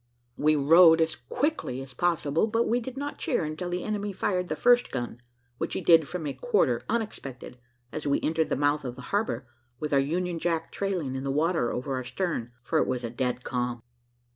[0.35, 4.47] We rowed as quickly as possible, but we did not cheer until the enemy fired
[4.47, 5.19] the first gun;
[5.59, 7.59] which he did from a quarter unexpected,
[7.91, 9.45] as we entered the mouth of the harbour,
[9.79, 13.11] with our union jack trailing in the water over our stern for it was a
[13.11, 13.83] dead calm.